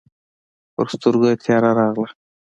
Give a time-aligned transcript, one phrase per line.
[0.73, 2.09] پر سترګو يې تياره راغله.